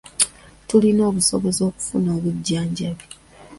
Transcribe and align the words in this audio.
Tulina 0.67 1.01
obusobozi 1.09 1.61
okufuna 1.69 2.09
obujjanjabi. 2.17 3.05